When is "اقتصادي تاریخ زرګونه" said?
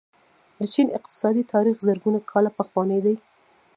0.97-2.19